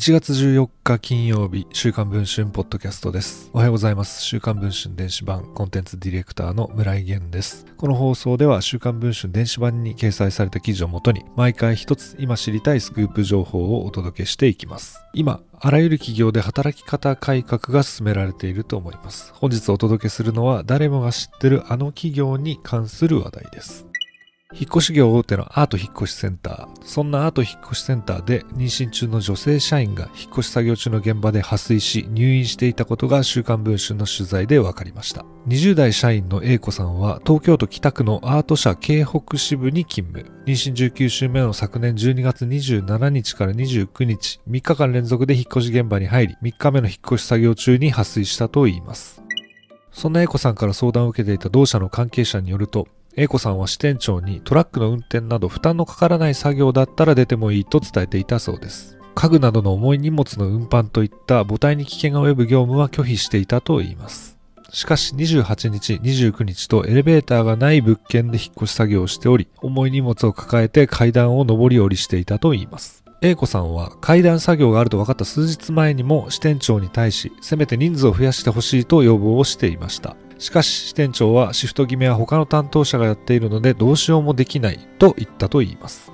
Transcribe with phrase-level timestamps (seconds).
[0.00, 3.50] 1月14日金曜日、週刊文春ポッドキャストです。
[3.52, 4.22] おはようございます。
[4.22, 7.66] 週刊文春電子版コンテンツディレクターの村井源です。
[7.76, 15.04] この放送では週刊文春電子版に掲載された記事をもとに、毎回一つ今知りたいスクープ情報をお届けしていきます。
[15.12, 19.34] 今、あらゆる企業で働き方改革が進められていると思います。
[19.34, 23.89] 本日お届けするのは誰もが知ってるあの企業に関する話題です。
[24.52, 26.84] 引っ越し業大手のアート引っ越しセンター。
[26.84, 35.24] そんなアート引っ越しセンターで妊娠中の女性社員が引っ越し作業中の現場で破水し入院していたことが週刊文春の取材で分かりました。
[35.46, 40.28] 20代社員の A 子さんは東京都北区のアート社京北支部に勤務。
[40.46, 49.22] 妊娠19週目の昨年12月27日から29日、3日間連続で引っ越し現場に入り、3日目の引っ越し作業中に破水したといいます。
[49.92, 58.98] そんな A 子さんから相談を受けていた同社の関係者によると、A 子さんは支店長にトラックの運転など負担のかからない作業だったら出てもいいと伝えていたそうです。
[59.14, 64.38] 家具などの重い荷物の運搬といった母体に危険が及ぶ業務は拒否していたといいます。
[64.72, 73.02] しかし28日、29日とエレベーターがない物件で引っ越し作業をしており、重い荷物を抱えて階段を上り下りしていたといいます。
[73.22, 80.16] A 子さんは階段作業があると分かった数日前にも支店長に対し、せめて人数を増やしてほしいと要望をしていました。
[80.40, 86.10] しかし支店長はシフト決めは他の担当者がやっているのでどうしようもできないと言ったと言います。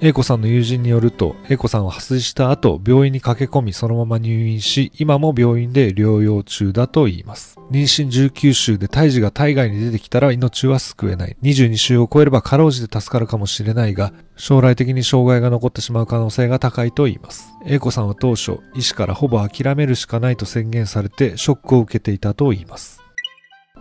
[0.00, 7.58] A 子さんの友人によると、A 子さんは破水した後、病院に駆け込みそのまま入院し、今も病院で療養中だと言います。
[7.72, 11.36] 妊娠19週で胎児が体外に出てきたら命は救えない。
[11.42, 17.52] 22週を超えればかろうじて助かるかもしれないが、将来的に障害が残ってしまう可能性が高いと言います。
[17.66, 23.07] A 子さんは当初、医師からほぼ諦めるしかないと宣言されて、ショックを受けていたと言います。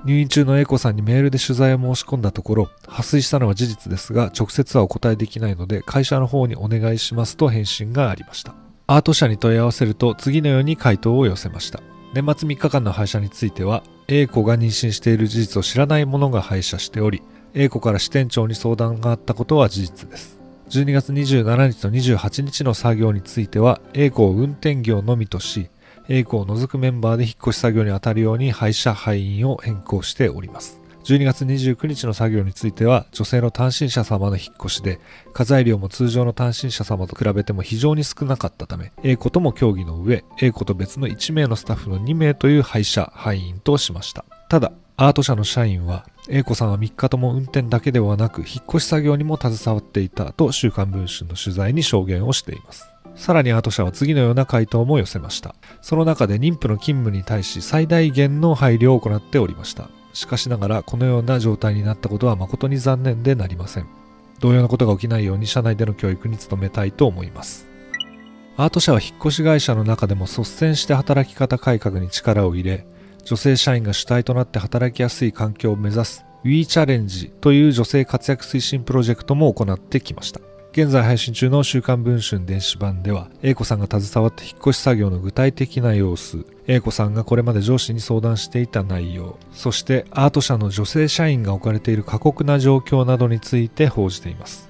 [0.06, 8.56] 入院中の A 子さんにメールで取材を申し込んだところ、破水したのは事実ですが、直接はお答えできないので、会社の方にお願いしますと返信がありました。
[8.88, 11.82] アート社に問い合わせると、次のように回答を寄せました。
[12.14, 17.22] 年末3日間の廃車については、A 子が妊娠している事実を知らない者が廃車しており、
[17.54, 20.40] A 子から支店長に相談があったことは事実です。
[20.70, 25.70] 12月27日と28日の作業については、A 子を運転業のみとし、
[26.10, 30.80] A 子を除くメンバーで引っ越し作業に当たるように廃車廃員を変更しております。
[31.04, 35.00] 12月29日の作業については、女性の単身者様の引っ越しで、
[35.34, 44.26] 家財量も通常の単身者様と比べても非常に少なかったため、A 子とも協議の上、A 子と別の1名のスタッフの2名という廃車廃員としました。
[44.50, 52.90] ただ、アート社の社員は、A 子さんは3日とも運転だけではなく、引っ越し作業にも携わっていたと週刊文春の取材に証言をしています。
[53.18, 55.56] さらにアート社は次のような回答も寄せました。
[55.82, 59.90] その中で妊婦の勤務に対し最大限の配慮を行っておりました。
[60.14, 63.88] しかしながらこのような状態になったことは誠に残念でなりません。
[64.40, 67.68] 同様なことが起きないように社内での教育に努めたいと思います。
[68.56, 72.88] アート社は引っ越し会社の中でも率先して働き方改革に力を入れ、
[73.24, 80.40] 女性社員が主体となって働きやすい環境を目指す We チャレンジという女性活躍推進プロジェクトも行ってきました。
[80.72, 94.70] 現在配信中の週刊文春電子版では、A 子さんが携わった引っ越し作業の具体的な様子、A 子さんがこれまで上司に相談していた内容、そしてアート社の女性社員が置かれている過酷な状況などについて報じています。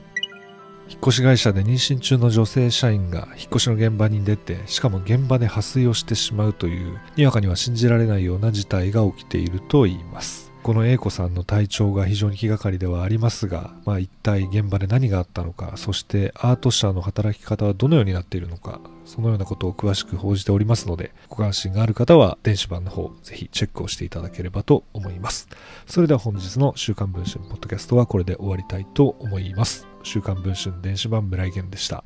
[0.90, 10.47] 引っ越し会社で妊娠中の女性社員が引っ越しの現場に出て、しかも現場で破水をしてしまうという、にわかには信じられないような事態が起きていると言います。
[10.68, 25.48] この A 子さんの体調が非常に気がかりではありますが、まあ、一体現場で何があったのか、そしてアート社の働き方はどのようになっているのか、そのようなことを詳しく報じておりますので、ご関心がある方は電子版の方、ぜひチェックをしていただければと思います。
[25.86, 29.88] それでは本日の週刊文春ポッドキャストはこれで終わりたいと思います。
[30.04, 32.04] 週刊文春電子版村井源でした。